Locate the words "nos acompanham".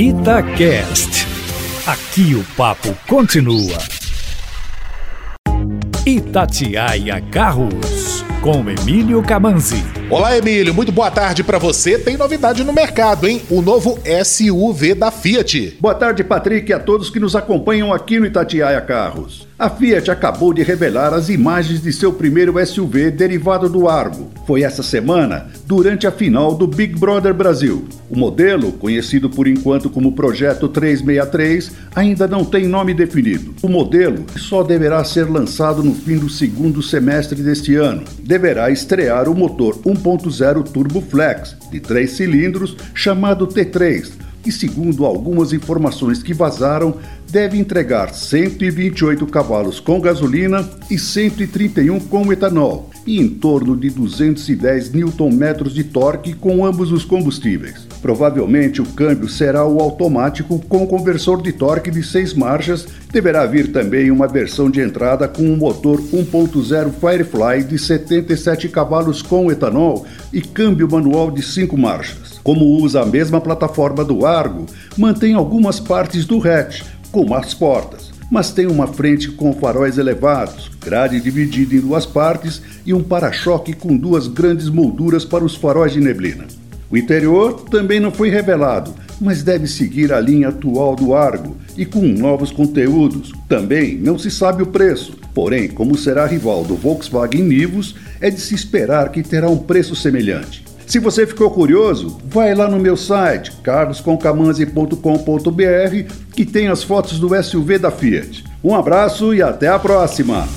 17.20-17.92